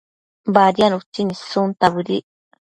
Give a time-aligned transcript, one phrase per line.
[0.55, 2.25] Badiad utsin issunta bëdic